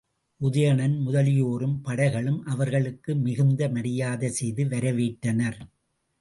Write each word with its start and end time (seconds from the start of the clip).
உதயணன் 0.41 0.95
முதலியோரும் 1.07 1.75
படைகளும் 1.83 2.39
அவர்களுக்கு 2.45 3.15
மிகுந்த 3.17 3.69
மரியாதை 3.69 4.29
செய்து 4.31 4.65
வரவேற்றனர். 4.65 5.59